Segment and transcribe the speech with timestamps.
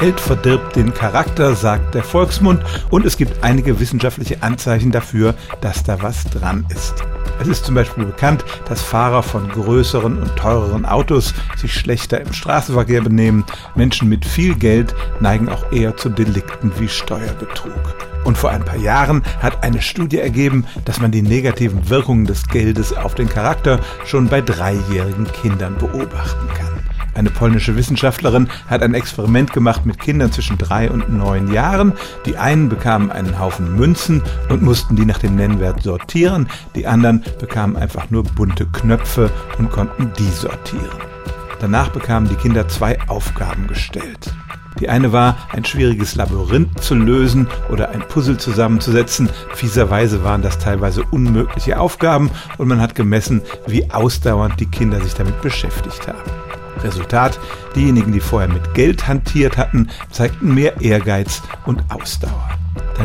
[0.00, 5.82] Geld verdirbt den Charakter, sagt der Volksmund, und es gibt einige wissenschaftliche Anzeichen dafür, dass
[5.82, 6.94] da was dran ist.
[7.40, 12.32] Es ist zum Beispiel bekannt, dass Fahrer von größeren und teureren Autos sich schlechter im
[12.32, 13.44] Straßenverkehr benehmen.
[13.74, 17.96] Menschen mit viel Geld neigen auch eher zu Delikten wie Steuerbetrug.
[18.24, 22.46] Und vor ein paar Jahren hat eine Studie ergeben, dass man die negativen Wirkungen des
[22.46, 26.67] Geldes auf den Charakter schon bei dreijährigen Kindern beobachten kann.
[27.18, 31.94] Eine polnische Wissenschaftlerin hat ein Experiment gemacht mit Kindern zwischen drei und neun Jahren.
[32.26, 36.48] Die einen bekamen einen Haufen Münzen und mussten die nach dem Nennwert sortieren.
[36.76, 40.86] Die anderen bekamen einfach nur bunte Knöpfe und konnten die sortieren.
[41.58, 44.32] Danach bekamen die Kinder zwei Aufgaben gestellt.
[44.78, 49.28] Die eine war, ein schwieriges Labyrinth zu lösen oder ein Puzzle zusammenzusetzen.
[49.54, 55.14] Fieserweise waren das teilweise unmögliche Aufgaben und man hat gemessen, wie ausdauernd die Kinder sich
[55.14, 56.47] damit beschäftigt haben.
[56.78, 57.38] Resultat,
[57.74, 62.50] diejenigen, die vorher mit Geld hantiert hatten, zeigten mehr Ehrgeiz und Ausdauer.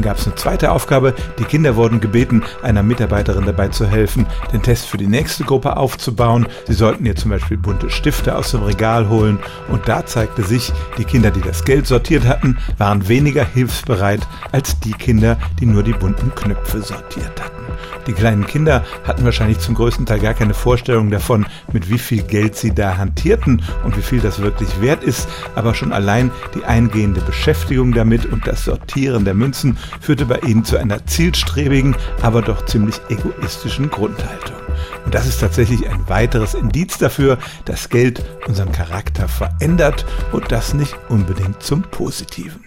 [0.00, 1.12] Dann gab es eine zweite Aufgabe.
[1.38, 5.76] Die Kinder wurden gebeten, einer Mitarbeiterin dabei zu helfen, den Test für die nächste Gruppe
[5.76, 6.48] aufzubauen.
[6.66, 9.38] Sie sollten ihr zum Beispiel bunte Stifte aus dem Regal holen.
[9.68, 14.80] Und da zeigte sich, die Kinder, die das Geld sortiert hatten, waren weniger hilfsbereit als
[14.80, 17.60] die Kinder, die nur die bunten Knöpfe sortiert hatten.
[18.06, 22.22] Die kleinen Kinder hatten wahrscheinlich zum größten Teil gar keine Vorstellung davon, mit wie viel
[22.22, 26.64] Geld sie da hantierten und wie viel das wirklich wert ist, aber schon allein die
[26.64, 32.42] eingehende Beschäftigung damit und das Sortieren der Münzen führte bei ihnen zu einer zielstrebigen, aber
[32.42, 34.56] doch ziemlich egoistischen Grundhaltung.
[35.04, 40.74] Und das ist tatsächlich ein weiteres Indiz dafür, dass Geld unseren Charakter verändert und das
[40.74, 42.64] nicht unbedingt zum Positiven.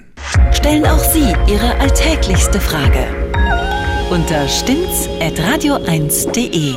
[0.51, 3.07] Stellen auch Sie Ihre alltäglichste Frage
[4.09, 6.75] unter stimmtz.radio1.de.